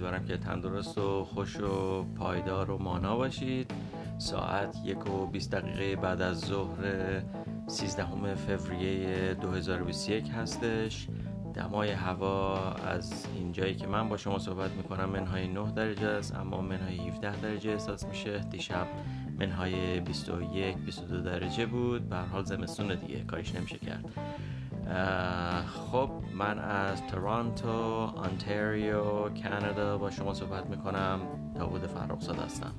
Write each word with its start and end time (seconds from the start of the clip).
امیدوارم 0.00 0.26
که 0.26 0.36
تندرست 0.36 0.98
و 0.98 1.24
خوش 1.24 1.60
و 1.60 2.02
پایدار 2.02 2.70
و 2.70 2.78
مانا 2.78 3.16
باشید. 3.16 3.70
ساعت 4.18 4.76
یک 4.84 5.06
و 5.06 5.26
20 5.26 5.54
دقیقه 5.54 5.96
بعد 5.96 6.22
از 6.22 6.40
ظهر 6.40 7.22
13 7.66 8.34
فوریه 8.34 9.34
2021 9.34 10.30
هستش. 10.30 11.08
دمای 11.54 11.90
هوا 11.90 12.72
از 12.72 13.26
اینجایی 13.36 13.74
که 13.74 13.86
من 13.86 14.08
با 14.08 14.16
شما 14.16 14.38
صحبت 14.38 14.70
می‌کنم 14.70 15.08
منهای 15.08 15.48
9 15.48 15.72
درجه 15.72 16.06
است 16.06 16.34
اما 16.34 16.60
منهای 16.60 17.08
17 17.08 17.40
درجه 17.40 17.70
احساس 17.70 18.06
میشه. 18.06 18.38
دیشب 18.38 18.86
منهای 19.38 20.00
21 20.00 20.76
22 20.76 21.20
درجه 21.20 21.66
بود. 21.66 22.08
به 22.08 22.16
حال 22.16 22.44
زمستون 22.44 22.94
دیگه 22.94 23.24
کاریش 23.24 23.54
نمیشه 23.54 23.78
کرد. 23.78 24.04
خب 25.66 26.10
من 26.34 26.58
از 26.58 27.06
تورانتو، 27.06 27.72
آنتاریو، 28.16 29.28
کانادا 29.42 29.98
با 29.98 30.10
شما 30.10 30.34
صحبت 30.34 30.66
می‌کنم. 30.66 31.20
داوود 31.54 31.86
فرخزاد 31.86 32.38
هستم. 32.38 32.72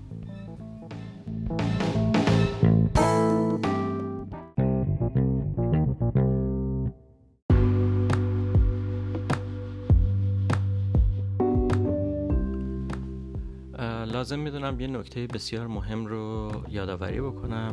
لازم 14.06 14.40
می‌دونم 14.40 14.80
یه 14.80 14.88
نکته 14.88 15.28
بسیار 15.28 15.68
مهم 15.68 16.06
رو 16.06 16.52
یادآوری 16.70 17.22
بکنم. 17.22 17.72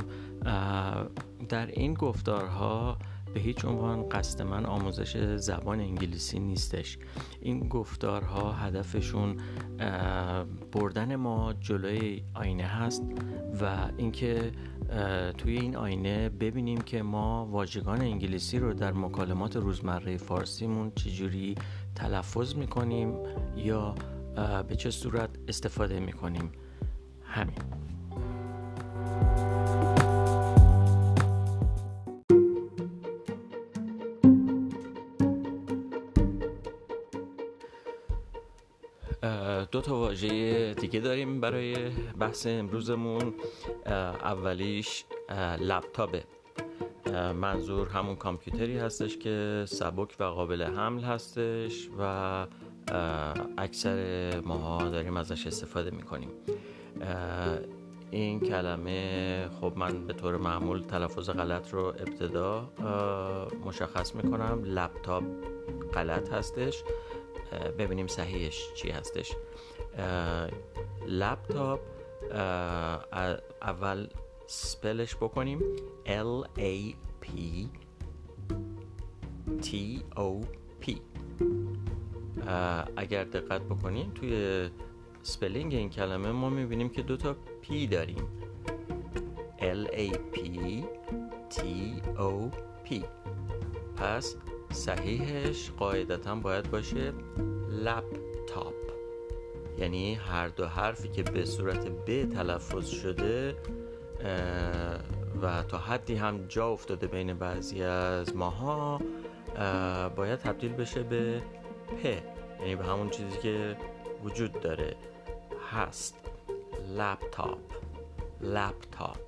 در 1.49 1.67
این 1.67 1.95
گفتارها 1.95 2.97
به 3.35 3.41
هیچ 3.41 3.65
عنوان 3.65 4.09
قصد 4.09 4.43
من 4.43 4.67
آموزش 4.67 5.37
زبان 5.37 5.81
انگلیسی 5.81 6.39
نیستش. 6.39 6.99
این 7.41 7.69
گفتارها 7.69 8.53
هدفشون 8.53 9.37
بردن 10.73 11.17
ما 11.17 11.53
جلوی 11.61 12.23
آینه 12.35 12.63
هست 12.63 13.03
و 13.61 13.89
اینکه 13.97 14.53
توی 15.39 15.59
این 15.59 15.77
آینه 15.77 16.29
ببینیم 16.29 16.81
که 16.81 17.03
ما 17.03 17.47
واژگان 17.47 18.01
انگلیسی 18.01 18.59
رو 18.59 18.75
در 18.75 18.93
مکالمات 18.93 19.57
روزمره 19.57 20.17
فارسیمون 20.17 20.93
چجوری 20.95 21.55
تلفظ 21.95 22.55
می‌کنیم 22.55 23.15
یا 23.57 23.95
به 24.69 24.77
چه 24.77 24.91
صورت 24.91 25.31
استفاده 25.49 26.01
می‌کنیم. 26.01 26.53
همین. 27.25 27.59
دو 39.71 39.81
تا 39.81 39.97
واژه 39.97 40.75
دیگه 40.75 41.01
داریم 41.01 41.41
برای 41.41 41.77
بحث 42.19 42.47
امروزمون. 42.47 43.35
اولیش 43.87 45.05
لپتاپه. 45.61 46.25
منظور 47.35 47.89
همون 47.89 48.17
کامپیوتری 48.17 48.79
هستش 48.79 49.17
که 49.19 49.65
سبک 49.69 50.17
و 50.21 50.25
قابل 50.25 50.63
حمل 50.63 51.03
هستش 51.03 51.89
و 51.99 52.47
اکثر 53.59 54.41
ماها 54.41 54.89
داریم 54.89 55.17
ازش 55.17 55.47
استفاده 55.47 55.91
می‌کنیم. 55.91 56.31
این 58.11 58.41
کلمه 58.41 59.49
خب 59.61 59.73
من 59.77 60.07
به 60.07 60.13
طور 60.13 60.37
معمول 60.37 60.83
تلفظ 60.83 61.31
غلط 61.31 61.75
رو 61.75 61.85
ابتدا 61.87 62.71
مشخص 63.65 64.15
می‌کنم. 64.15 64.63
لپتاپ 64.65 65.25
غلط 65.95 66.33
هستش. 66.33 66.83
ببینیم 67.79 68.07
صحیحش 68.07 68.75
چی 68.75 68.91
هستش. 68.91 69.33
لپتاپ 71.09 71.81
اول 73.63 74.07
سپلش 74.47 75.17
بکنیم. 75.17 75.61
L 76.07 76.47
A 76.59 76.95
P 77.23 77.29
T 79.63 79.69
O 80.17 80.45
P. 80.83 80.93
اگر 82.97 83.25
دقت 83.25 83.63
بکنیم 83.63 84.11
توی 84.15 84.71
spelling 85.23 85.75
این 85.75 85.91
کلمه 85.91 86.33
ما 86.33 86.51
می‌بینیم 86.51 86.89
که 86.89 87.03
دوتا 87.03 87.37
P 87.61 87.87
داریم. 87.87 88.29
L 89.59 89.89
A 89.89 90.13
P 90.35 90.39
T 91.51 91.61
O 92.19 92.33
P. 92.87 93.05
پس 93.97 94.37
صحیحش 94.71 95.71
قاعدتا 95.79 96.35
باید 96.35 96.71
باشه 96.71 97.13
لپتاپ. 97.71 98.75
یعنی 99.79 100.15
هر 100.15 100.49
دو 100.49 100.67
حرفی 100.67 101.09
که 101.09 101.23
به 101.23 101.45
صورت 101.45 101.87
پ 101.87 102.25
تلفظ 102.31 102.89
شده 102.89 103.57
و 105.43 105.63
تا 105.63 105.79
حدی 105.79 106.15
هم 106.15 106.47
جا 106.47 106.69
افتاده 106.69 107.07
بین 107.07 107.35
بعضی 107.35 107.83
از 107.83 108.37
ماها 108.37 109.01
باید 110.17 110.39
تبدیل 110.39 110.73
بشه 110.73 111.03
به 111.03 111.43
پ. 112.03 112.07
یعنی 112.61 112.77
به 112.77 112.85
همون 112.85 113.11
چیزی 113.11 113.39
که 113.39 113.77
وجود 114.25 114.61
داره. 114.61 114.97
هست. 115.73 116.17
لپتاپ. 116.97 117.59
لپتاپ. 118.41 119.19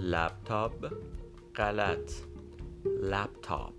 لپتاپ 0.00 0.92
غلط. 1.56 2.12
لپتاپ 3.02 3.74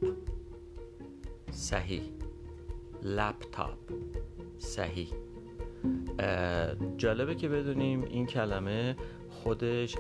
صحیح 1.51 2.01
لپتاپ 3.03 3.77
صحیح 4.57 5.07
جالبه 6.97 7.35
که 7.35 7.49
بدونیم 7.49 8.01
این 8.03 8.25
کلمه 8.25 8.95
خودش 9.29 9.95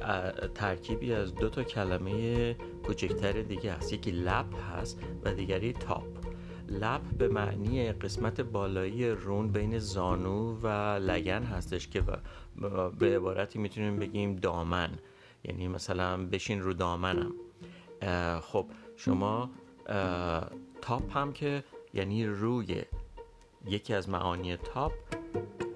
ترکیبی 0.55 1.13
از 1.13 1.35
دو 1.35 1.49
تا 1.49 1.63
کلمه 1.63 2.53
کوچکتر 2.85 3.41
دیگه 3.41 3.73
هست 3.73 3.93
یکی 3.93 4.11
لپ 4.11 4.55
هست 4.71 4.99
و 5.23 5.33
دیگری 5.33 5.73
تاپ. 5.73 6.07
لپ 6.67 7.01
به 7.17 7.27
معنی 7.27 7.91
قسمت 7.91 8.41
بالایی 8.41 9.09
رون 9.09 9.51
بین 9.51 9.79
زانو 9.79 10.55
و 10.63 10.67
لگن 10.99 11.43
هستش 11.43 11.87
که 11.87 12.03
به 12.99 13.15
عبارتی 13.15 13.59
می‌تونیم 13.59 13.99
بگیم 13.99 14.35
دامن. 14.35 14.89
یعنی 15.43 15.67
مثلا 15.67 16.25
بشین 16.25 16.61
رو 16.61 16.73
دامنم. 16.73 17.33
خب 18.41 18.65
شما 19.05 19.49
تاپ 20.81 21.17
هم 21.17 21.33
که 21.33 21.63
یعنی 21.93 22.25
روی 22.25 22.81
یکی 23.67 23.93
از 23.93 24.09
معانی 24.09 24.57
تاپ 24.57 24.91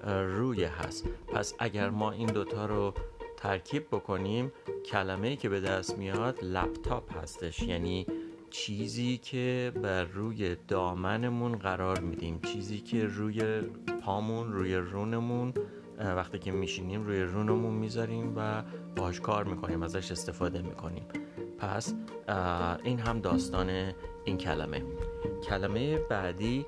روی 0.06 0.64
هست. 0.64 1.06
پس 1.26 1.54
اگر 1.58 1.90
ما 1.90 2.10
این 2.12 2.26
دوتا 2.26 2.66
رو 2.66 2.94
ترکیب 3.36 3.86
بکنیم 3.86 4.52
کلمه 4.86 5.36
که 5.36 5.48
به 5.48 5.60
دست 5.60 5.98
میاد 5.98 6.44
لپتاپ 6.44 7.16
هستش. 7.16 7.62
یعنی 7.62 8.06
چیزی 8.50 9.18
که 9.18 9.72
بر 9.82 10.04
روی 10.04 10.56
دامنمون 10.68 11.56
قرار 11.56 12.00
میدیم. 12.00 12.40
چیزی 12.40 12.78
که 12.78 13.06
روی 13.06 13.60
پامون 14.02 14.52
روی 14.52 14.76
رونمون 14.76 15.54
وقتی 15.98 16.38
که 16.38 16.52
میشینیم 16.52 17.06
روی 17.06 17.22
رونمون 17.22 17.74
می‌ذاریم 17.74 18.32
و 18.36 18.62
باش 18.96 19.20
کار 19.20 19.44
می‌کنیم 19.44 19.82
ازش 19.82 20.12
استفاده 20.12 20.62
می‌کنیم. 20.62 21.06
پس 21.58 21.94
این 22.84 22.98
هم 23.00 23.20
داستان 23.20 23.92
این 24.24 24.38
کلمه. 24.38 24.82
کلمه 25.48 25.98
بعدی 25.98 26.66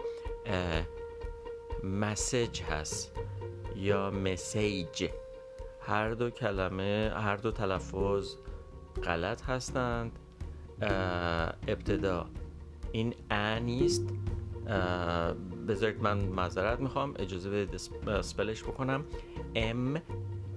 مسج 1.85 2.63
هست 2.63 3.13
یا 3.77 4.11
مسیج. 4.11 5.09
هر 5.81 6.11
دو 6.11 6.31
کلمه 6.31 7.13
هر 7.15 7.37
دو 7.37 7.51
تلفظ 7.51 8.35
غلط 9.05 9.43
هستند. 9.43 10.19
ابتدا 11.69 12.27
این 12.93 13.15
ا 13.31 13.59
نیست. 13.59 14.09
بذارید 15.69 16.03
من 16.03 16.19
معذرت 16.19 16.81
می‌خوام 16.81 17.15
اجازه 17.19 17.51
بدید 17.51 17.77
سپلش 18.21 18.63
بکنم. 18.63 19.05
M 19.55 19.99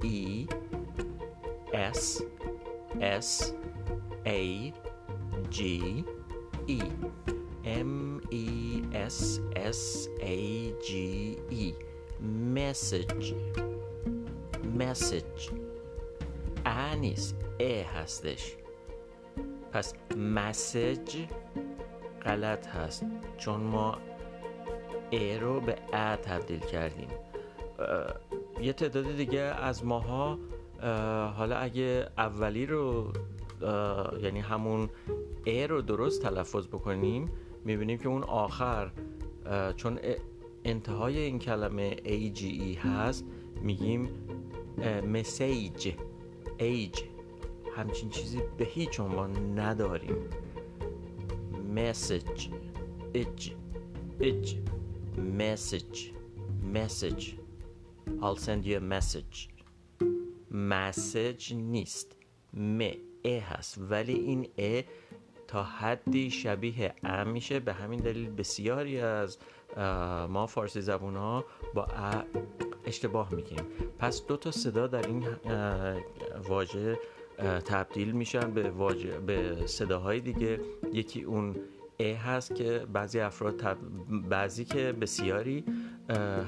E 0.03 0.47
S 1.73 2.23
S 3.01 3.53
A 4.25 4.73
G 5.49 6.03
E 6.67 6.81
M 7.65 8.21
E 8.31 8.83
S 8.93 9.39
S 9.55 10.09
A 10.21 10.73
G 10.85 11.37
E. 11.49 11.73
Message. 12.21 13.33
Message. 14.63 15.51
ا 16.65 16.95
نیست 16.95 17.35
ا 17.59 17.83
هستش 17.83 18.55
پس 19.71 19.93
مسج 20.17 21.25
غلط 22.25 22.67
هست 22.67 23.05
چون 23.37 23.59
ما 23.59 23.97
ا 25.11 25.37
رو 25.41 25.61
به 25.61 25.75
ا 25.93 26.15
تبدیل 26.15 26.59
کردیم 26.59 27.07
یه 28.61 28.73
تعداد 28.73 29.15
دیگه 29.15 29.39
از 29.39 29.85
ماها 29.85 30.39
حالا 31.37 31.57
اگه 31.57 32.07
اولی 32.17 32.65
رو 32.65 33.13
یعنی 34.21 34.39
همون 34.39 34.89
ا 35.45 35.65
رو 35.65 35.81
درست 35.81 36.21
تلفظ 36.21 36.67
بکنیم 36.67 37.29
می‌بینیم 37.65 37.97
که 37.97 38.07
اون 38.09 38.23
آخر 38.23 38.91
چون 39.75 39.99
انتهای 40.65 41.17
این 41.17 41.39
کلمه 41.39 41.95
AGE 41.95 42.77
هست 42.77 43.25
میگیم 43.61 44.09
مسیج 45.07 45.93
ایج. 46.57 47.01
همچین 47.75 48.09
چیزی 48.09 48.41
به 48.57 48.65
هیچ 48.65 48.99
عنوان 48.99 49.59
نداریم. 49.59 50.15
مسیج 51.75 52.47
اج 53.13 53.51
اج 54.19 54.55
مسیج 55.37 56.09
مسیج. 56.73 57.33
I'll 58.07 58.35
send 58.35 58.65
you 58.65 58.75
a 58.75 58.79
message. 58.79 59.49
مسیج 60.51 61.53
نیست. 61.53 62.15
م 62.53 62.91
ا 63.23 63.39
هست 63.39 63.77
ولی 63.89 64.13
این 64.13 64.47
ا 64.57 64.81
تا 65.47 65.63
حدی 65.63 66.31
شبیه 66.31 66.93
ا 67.03 67.23
میشه. 67.23 67.59
به 67.59 67.73
همین 67.73 67.99
دلیل 67.99 68.29
بسیاری 68.29 68.99
از 68.99 69.37
ما 70.29 70.47
فارسی 70.47 70.81
زبون 70.81 71.15
ها 71.15 71.45
با 71.73 71.83
ا 71.83 72.23
اشتباه 72.85 73.33
میگیم. 73.33 73.63
پس 73.99 74.25
دو 74.25 74.37
تا 74.37 74.51
صدا 74.51 74.87
در 74.87 75.07
این 75.07 75.27
واژه 76.47 76.99
تبدیل 77.65 78.11
میشن 78.11 78.51
به, 78.51 78.69
واژه 78.69 79.19
به 79.19 79.67
صداهای 79.67 80.19
دیگه. 80.19 80.59
یکی 80.93 81.23
اون 81.23 81.55
ا 81.99 82.03
هست 82.03 82.55
که 82.55 82.85
بعضی 82.93 83.19
افراد 83.19 83.77
بعضی 84.29 84.65
که 84.65 84.91
بسیاری 84.91 85.65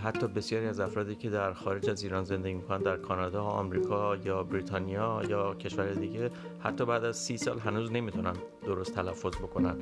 حتی 0.03 0.27
بسیاری 0.27 0.65
از 0.65 0.79
افرادی 0.79 1.15
که 1.15 1.29
در 1.29 1.53
خارج 1.53 1.89
از 1.89 2.03
ایران 2.03 2.23
زندگی 2.23 2.53
می‌کنن 2.53 2.77
در 2.77 2.97
کانادا، 2.97 3.43
آمریکا 3.43 4.15
یا 4.15 4.43
بریتانیا 4.43 5.21
یا 5.29 5.55
کشور 5.55 5.93
دیگه 5.93 6.31
حتی 6.59 6.85
بعد 6.85 7.03
از 7.03 7.17
سی 7.17 7.37
سال 7.37 7.59
هنوز 7.59 7.91
نمی‌تونن 7.91 8.33
درست 8.65 8.95
تلفظ 8.95 9.35
بکنن 9.35 9.75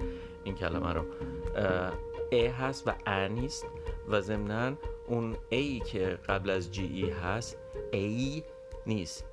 این 0.43 0.55
کلمه 0.55 0.93
رو. 0.93 1.05
ا 2.31 2.51
هست 2.51 2.87
و 2.87 2.93
ا 3.05 3.27
نیست 3.27 3.65
و 4.07 4.21
ضمنا 4.21 4.73
اون 5.07 5.35
ای 5.49 5.79
که 5.79 6.17
قبل 6.29 6.49
از 6.49 6.71
جی 6.71 6.85
ای 6.85 7.09
هست 7.09 7.57
ای 7.91 8.43
نیست 8.87 9.25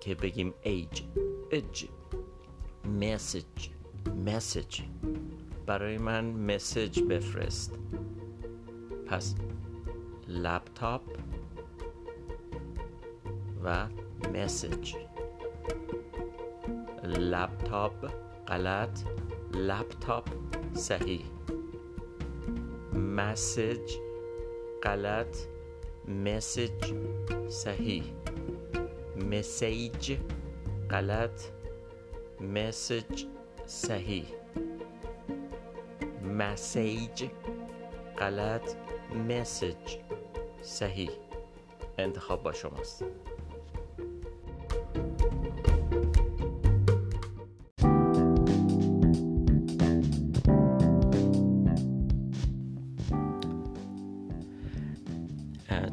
که 0.00 0.14
بگیم 0.14 0.54
ایج. 0.62 1.02
اج 1.50 1.84
مسیج. 3.00 3.68
مسیج. 4.26 4.80
برای 5.66 5.98
من 5.98 6.24
مسیج 6.24 7.02
بفرست. 7.02 7.78
پس 9.06 9.34
لپتاپ 10.28 11.02
و 13.64 13.86
مسیج 14.34 14.96
لپتاپ 17.04 18.06
غلط. 18.48 18.98
لپتاپ 19.54 20.24
صحیح. 20.74 21.24
مسیج 22.92 23.96
غلط. 24.84 25.36
مسیج 26.08 26.94
صحیح. 27.48 28.02
مسیج 29.16 30.12
غلط. 30.90 31.42
مسیج 32.40 33.26
صحیح. 33.66 34.24
مسیج 36.22 37.24
غلط. 38.18 38.76
مسیج 39.14 40.03
صحیح. 40.64 41.10
انتخاب 41.98 42.42
با 42.42 42.52
شماست. 42.52 43.04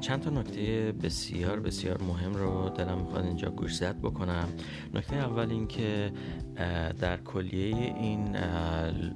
چند 0.02 0.22
تا 0.22 0.30
نکته 0.30 0.94
بسیار 1.04 1.60
بسیار 1.60 2.02
مهم 2.02 2.34
رو 2.34 2.70
دلم 2.70 2.98
می‌خواد 2.98 3.26
اینجا 3.26 3.50
گوشزد 3.50 3.96
بکنم. 4.00 4.50
نکته 4.94 5.16
اول 5.16 5.50
این 5.50 5.68
که 5.68 6.12
در 7.00 7.18
کلیه 7.18 7.76
این 7.76 8.38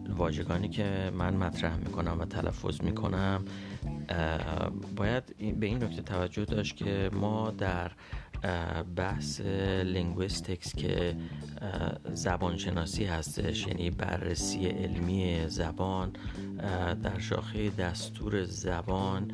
واژگانی 0.10 0.70
که 0.70 1.12
من 1.18 1.34
مطرح 1.34 1.78
می‌کنم 1.78 2.18
و 2.20 2.26
تلفظ 2.26 2.82
می‌کنم 2.82 3.46
باید 4.96 5.24
به 5.60 5.66
این 5.66 5.84
نکته 5.84 6.02
توجه 6.02 6.46
داشت 6.46 6.76
که 6.76 7.10
ما 7.14 7.52
در 7.52 7.92
بحث 8.96 9.42
linguistics 9.84 10.76
که 10.76 11.16
زبانشناسی 12.14 13.06
هستش 13.06 13.68
یعنی 13.68 13.90
بررسی 13.90 14.66
علمی 14.66 15.48
زبان 15.48 16.14
در 17.04 17.20
شاخه 17.20 17.70
دستور 17.70 18.44
زبان. 18.44 19.32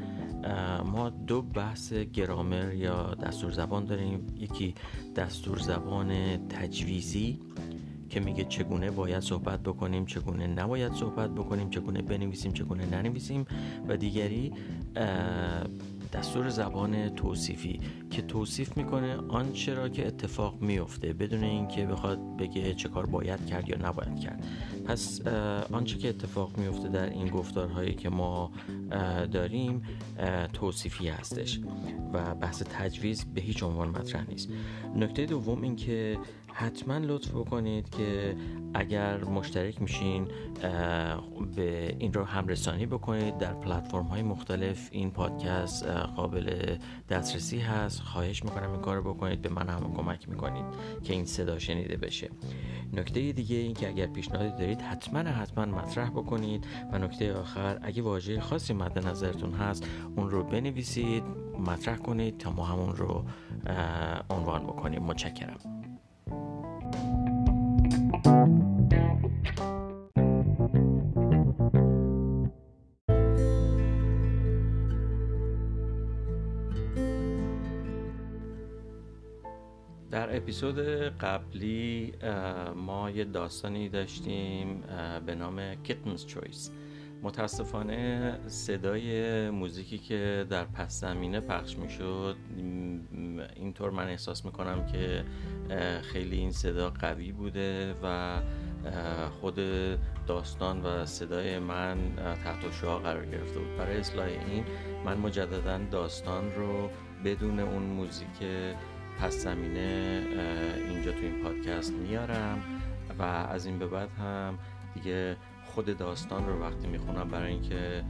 ما 0.86 1.10
دو 1.10 1.42
بحث 1.42 1.94
گرامر 1.94 2.74
یا 2.74 3.14
دستور 3.14 3.52
زبان 3.52 3.86
داریم. 3.86 4.28
یکی 4.38 4.76
دستور 5.16 5.58
زبان 5.60 6.38
تجویزی 6.48 7.40
که 8.10 8.20
میگه 8.20 8.44
چگونه 8.44 8.92
باید 8.92 9.20
صحبت 9.20 9.60
بکنیم 9.60 10.06
چگونه 10.06 10.48
نباید 10.48 10.94
صحبت 10.94 11.30
بکنیم 11.30 11.70
چگونه 11.70 12.02
بنویسیم 12.02 12.52
چگونه 12.52 12.86
ننویسیم 12.86 13.46
و 13.88 13.98
دیگری 13.98 14.54
دستور 16.14 16.50
زبان 16.50 17.10
توصیفی 17.10 17.80
که 18.10 18.22
توصیف 18.22 18.78
می‌کنه 18.78 19.16
آنچه 19.16 19.74
را 19.74 19.90
که 19.90 20.08
اتفاق 20.08 20.62
میفته 20.62 21.14
بدون 21.14 21.44
اینکه 21.44 21.86
بخواد 21.86 22.38
بگه 22.38 22.74
چه 22.74 22.90
کار 22.90 23.06
باید 23.06 23.46
کرد 23.46 23.70
یا 23.70 23.78
نباید 23.78 24.20
کرد. 24.20 24.46
پس 24.86 25.22
آنچه 25.72 25.98
که 25.98 26.10
اتفاق 26.10 26.58
میفته 26.58 26.90
در 26.90 27.10
این 27.10 27.28
گفتارهایی 27.28 27.94
که 27.94 28.10
ما 28.10 28.52
داریم 29.32 29.82
توصیفی 30.54 31.08
هستش 31.08 31.60
و 32.14 32.36
بحث 32.36 32.64
تجویز 32.70 33.26
به 33.26 33.42
هیچ 33.42 33.64
عنوان 33.64 33.90
مطرح 33.90 34.30
نیست. 34.30 34.50
نکته 34.96 35.26
دوم 35.26 35.62
این 35.62 35.76
که 35.76 36.18
حتما 36.54 36.98
لطف 36.98 37.32
بکنید 37.32 37.90
که 37.90 38.36
اگر 38.74 39.24
مشترک 39.24 39.82
میشین 39.82 40.28
به 41.56 41.96
این 42.00 42.14
رو 42.14 42.24
همرسانی 42.24 42.86
بکنید. 42.86 43.38
در 43.38 43.54
پلتفرم 43.54 44.04
های 44.04 44.22
مختلف 44.22 44.90
این 44.92 45.12
پادکست 45.12 45.86
قابل 45.88 46.78
دسترسی 47.10 47.60
هست. 47.60 48.00
خواهش 48.02 48.44
می‌کنم 48.44 48.72
این 48.72 48.82
کار 48.82 49.02
بکنید. 49.02 49.42
به 49.42 49.50
من 49.50 49.70
هم 49.70 49.94
کمک 49.94 50.30
می‌کنید 50.30 50.66
که 51.04 51.14
این 51.14 51.26
صدا 51.26 51.60
شنیده 51.60 51.98
بشه. 51.98 52.30
نکته 52.94 53.32
دیگه 53.32 53.56
این 53.56 53.74
که 53.74 53.88
اگر 53.88 54.08
پیشنهادی 54.08 54.52
دارید 54.60 54.82
حتما 54.82 55.20
حتما 55.20 55.66
مطرح 55.66 56.10
بکنید. 56.10 56.68
و 56.94 56.98
نکته 56.98 57.34
آخر 57.34 57.80
اگه 57.82 58.02
واژه 58.02 58.40
خاصی 58.40 58.74
مد 58.74 59.08
نظرتون 59.08 59.54
هست 59.54 59.88
اون 60.16 60.30
رو 60.30 60.44
بنویسید 60.44 61.24
مطرح 61.60 61.98
کنید 61.98 62.38
تا 62.38 62.52
ما 62.52 62.66
همون 62.66 62.96
رو 62.96 63.26
عنوان 64.30 64.64
بکنیم. 64.64 65.04
متشکرم. 65.04 65.81
در 80.12 80.36
اپیزود 80.38 80.80
قبلی 81.20 82.14
ما 82.76 83.10
یه 83.10 83.26
داستانی 83.26 83.90
داشتیم 83.90 84.84
به 85.26 85.36
نام 85.36 85.74
Kitten's 85.74 86.32
Choice. 86.32 86.70
متاسفانه 87.24 88.40
صدای 88.48 89.50
موزیکی 89.50 89.98
که 89.98 90.46
در 90.50 90.66
پس 90.66 91.00
زمینه 91.00 91.40
پخش 91.40 91.78
می 91.78 91.90
شد 91.90 92.36
اینطور 93.56 93.90
من 93.90 94.08
احساس 94.08 94.46
می‌کنم 94.46 94.86
که 94.86 95.24
خیلی 96.02 96.38
این 96.38 96.52
صدا 96.52 96.90
قوی 96.90 97.32
بوده 97.32 97.96
و 98.04 98.38
خود 99.42 99.60
داستان 100.28 100.82
و 100.86 101.06
صدای 101.06 101.60
من 101.60 101.98
تحت 102.16 102.72
شعا 102.82 103.00
قرار 103.00 103.26
گرفته 103.26 103.60
بود. 103.60 103.78
برای 103.78 103.98
اصلاح 103.98 104.26
این 104.26 104.64
من 105.06 105.18
مجددا 105.18 105.80
داستان 105.92 106.52
رو 106.56 106.90
بدون 107.26 107.60
اون 107.60 107.84
موزیک 107.84 108.28
پس 109.20 109.34
زمینه 109.34 110.24
اینجا 110.90 111.12
تو 111.12 111.20
این 111.22 111.44
پادکست 111.44 111.94
میارم 111.94 112.64
و 113.20 113.24
از 113.24 113.66
این 113.66 113.80
به 113.80 113.88
بعد 113.88 114.10
هم 114.10 114.60
دیگه 114.94 115.38
خود 115.76 115.98
داستان 115.98 116.48
رو 116.48 116.62
وقتی 116.62 116.88
می‌خونم 116.88 117.28
برای 117.28 117.52
اینکه 117.52 118.04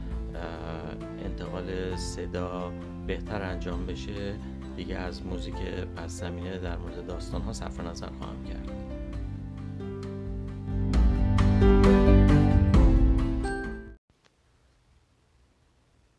انتقال 1.24 1.96
صدا 1.96 2.72
بهتر 3.06 3.42
انجام 3.42 3.86
بشه 3.86 4.38
دیگه 4.76 4.96
از 4.96 5.26
موزیک 5.26 5.54
پس 5.96 6.10
زمینه 6.10 6.58
در 6.58 6.76
مورد 6.76 7.06
داستان 7.06 7.42
ها 7.42 7.52
صرف 7.52 7.80
نظر 7.80 8.08
خواهم 8.18 8.44
کرد 8.44 8.68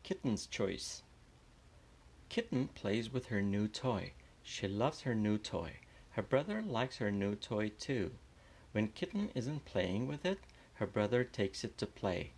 Kitten's 0.04 0.46
Choice 0.46 1.02
Kitten 2.28 2.68
plays 2.80 3.12
with 3.12 3.26
her 3.26 3.42
new 3.42 3.68
toy. 3.68 4.12
She 4.42 4.66
loves 4.68 5.02
her 5.02 5.14
new 5.14 5.38
toy. 5.38 5.70
Her 6.16 6.22
brother 6.22 6.62
likes 6.62 6.96
her 6.98 7.12
new 7.12 7.34
toy 7.36 7.70
too. 7.86 8.10
When 8.72 8.88
Kitten 8.88 9.30
isn't 9.34 9.64
playing 9.72 10.08
with 10.08 10.24
it, 10.32 10.40
her 10.74 10.86
brother 10.86 11.24
takes 11.24 11.64
it 11.64 11.78
to 11.78 11.86
play. 11.86 12.32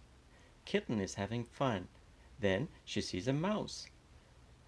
Kitten 0.64 1.00
is 1.00 1.14
having 1.14 1.44
fun. 1.44 1.88
Then 2.38 2.68
she 2.84 3.00
sees 3.00 3.26
a 3.28 3.32
mouse. 3.32 3.86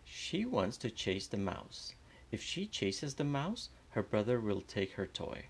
She 0.05 0.45
wants 0.45 0.77
to 0.79 0.91
chase 0.91 1.27
the 1.27 1.37
mouse. 1.37 1.95
If 2.31 2.43
she 2.43 2.67
chases 2.67 3.15
the 3.15 3.25
mouse, 3.25 3.71
her 3.91 4.03
brother 4.03 4.41
will 4.41 4.63
take 4.63 4.93
her 4.93 5.07
toy. 5.07 5.47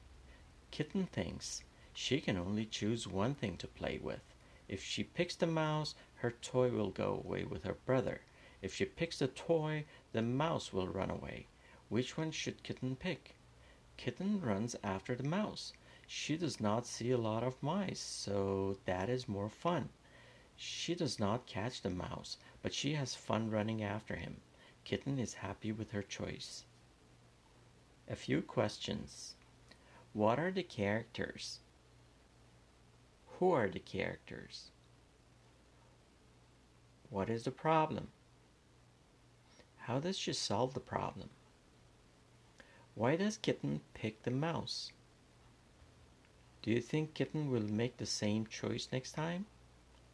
Kitten 0.70 1.06
thinks 1.06 1.62
she 1.92 2.20
can 2.20 2.36
only 2.36 2.64
choose 2.64 3.06
one 3.06 3.34
thing 3.34 3.56
to 3.58 3.66
play 3.66 3.98
with. 3.98 4.34
If 4.68 4.82
she 4.82 5.04
picks 5.04 5.36
the 5.36 5.46
mouse, 5.46 5.94
her 6.16 6.30
toy 6.30 6.70
will 6.70 6.90
go 6.90 7.22
away 7.24 7.44
with 7.44 7.64
her 7.64 7.78
brother. 7.86 8.22
If 8.60 8.74
she 8.74 8.84
picks 8.84 9.20
the 9.20 9.28
toy, 9.28 9.84
the 10.12 10.22
mouse 10.22 10.72
will 10.72 10.88
run 10.88 11.10
away. 11.10 11.46
Which 11.88 12.16
one 12.16 12.32
should 12.32 12.62
Kitten 12.62 12.96
pick? 12.96 13.36
Kitten 13.96 14.40
runs 14.40 14.76
after 14.82 15.14
the 15.14 15.22
mouse. 15.22 15.72
She 16.10 16.38
does 16.38 16.58
not 16.58 16.86
see 16.86 17.10
a 17.10 17.18
lot 17.18 17.42
of 17.42 17.62
mice, 17.62 18.00
so 18.00 18.78
that 18.86 19.10
is 19.10 19.28
more 19.28 19.50
fun. 19.50 19.90
She 20.56 20.94
does 20.94 21.20
not 21.20 21.46
catch 21.46 21.82
the 21.82 21.90
mouse, 21.90 22.38
but 22.62 22.72
she 22.72 22.94
has 22.94 23.14
fun 23.14 23.50
running 23.50 23.82
after 23.82 24.16
him. 24.16 24.40
Kitten 24.84 25.18
is 25.18 25.34
happy 25.34 25.70
with 25.70 25.90
her 25.90 26.02
choice. 26.02 26.64
A 28.08 28.16
few 28.16 28.40
questions. 28.40 29.34
What 30.14 30.38
are 30.38 30.50
the 30.50 30.62
characters? 30.62 31.58
Who 33.38 33.52
are 33.52 33.68
the 33.68 33.78
characters? 33.78 34.70
What 37.10 37.28
is 37.28 37.44
the 37.44 37.50
problem? 37.50 38.08
How 39.76 40.00
does 40.00 40.16
she 40.16 40.32
solve 40.32 40.72
the 40.72 40.80
problem? 40.80 41.28
Why 42.94 43.16
does 43.16 43.36
Kitten 43.36 43.82
pick 43.92 44.22
the 44.22 44.30
mouse? 44.30 44.90
Do 46.61 46.71
you 46.71 46.81
think 46.81 47.13
Kitten 47.13 47.51
will 47.51 47.67
make 47.81 47.97
the 47.97 48.05
same 48.05 48.45
choice 48.47 48.87
next 48.91 49.11
time? 49.11 49.45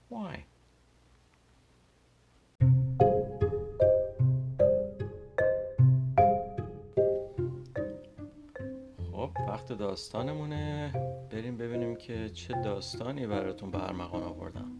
Why? 0.09 0.45
خب 9.11 9.31
وقت 9.47 9.71
داستانمونه 9.71 10.93
بریم 11.31 11.57
ببینیم 11.57 11.95
که 11.95 12.29
چه 12.29 12.53
داستانی 12.53 13.27
براتون 13.27 13.71
به 13.71 13.83
ارمغان 13.83 14.23
آوردم 14.23 14.71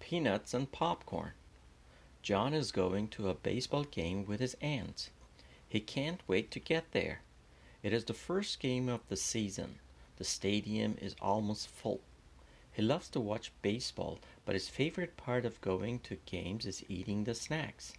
Peanuts 0.00 0.54
and 0.54 0.72
popcorn. 0.72 1.32
John 2.23 2.53
is 2.53 2.71
going 2.71 3.09
to 3.09 3.27
a 3.27 3.33
baseball 3.33 3.83
game 3.83 4.25
with 4.25 4.39
his 4.39 4.55
aunt. 4.61 5.09
He 5.67 5.81
can't 5.81 6.21
wait 6.25 6.51
to 6.51 6.59
get 6.61 6.93
there. 6.93 7.19
It 7.83 7.91
is 7.91 8.05
the 8.05 8.13
first 8.13 8.61
game 8.61 8.87
of 8.87 9.01
the 9.09 9.17
season. 9.17 9.79
The 10.15 10.23
stadium 10.23 10.97
is 11.01 11.17
almost 11.21 11.67
full. 11.67 11.99
He 12.71 12.81
loves 12.81 13.09
to 13.09 13.19
watch 13.19 13.51
baseball, 13.61 14.19
but 14.45 14.55
his 14.55 14.69
favorite 14.69 15.17
part 15.17 15.43
of 15.43 15.59
going 15.59 15.99
to 15.99 16.15
games 16.25 16.65
is 16.65 16.85
eating 16.87 17.25
the 17.25 17.35
snacks. 17.35 17.91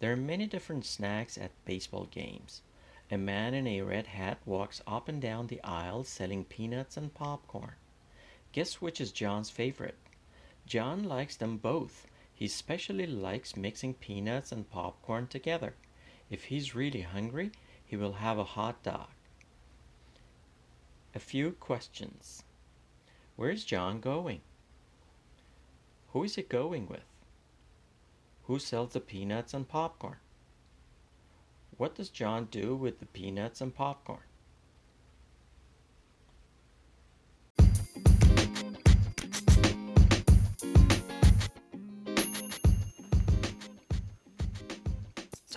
There 0.00 0.12
are 0.12 0.16
many 0.16 0.48
different 0.48 0.84
snacks 0.84 1.38
at 1.38 1.52
baseball 1.64 2.08
games. 2.10 2.62
A 3.08 3.18
man 3.18 3.54
in 3.54 3.68
a 3.68 3.82
red 3.82 4.08
hat 4.08 4.38
walks 4.44 4.82
up 4.84 5.08
and 5.08 5.22
down 5.22 5.46
the 5.46 5.62
aisle 5.62 6.02
selling 6.02 6.44
peanuts 6.44 6.96
and 6.96 7.14
popcorn. 7.14 7.74
Guess 8.50 8.80
which 8.80 9.00
is 9.00 9.12
John's 9.12 9.48
favorite? 9.48 9.98
John 10.66 11.04
likes 11.04 11.36
them 11.36 11.56
both. 11.56 12.08
He 12.40 12.46
especially 12.46 13.06
likes 13.06 13.54
mixing 13.54 13.92
peanuts 13.92 14.50
and 14.50 14.70
popcorn 14.70 15.26
together. 15.26 15.74
If 16.30 16.44
he's 16.44 16.74
really 16.74 17.02
hungry, 17.02 17.52
he 17.84 17.96
will 17.98 18.14
have 18.14 18.38
a 18.38 18.44
hot 18.44 18.82
dog. 18.82 19.08
A 21.14 21.18
few 21.18 21.52
questions. 21.52 22.44
Where's 23.36 23.62
John 23.62 24.00
going? 24.00 24.40
Who 26.14 26.24
is 26.24 26.36
he 26.36 26.42
going 26.42 26.88
with? 26.88 27.04
Who 28.44 28.58
sells 28.58 28.94
the 28.94 29.00
peanuts 29.00 29.52
and 29.52 29.68
popcorn? 29.68 30.16
What 31.76 31.94
does 31.94 32.08
John 32.08 32.46
do 32.46 32.74
with 32.74 33.00
the 33.00 33.06
peanuts 33.06 33.60
and 33.60 33.74
popcorn? 33.74 34.29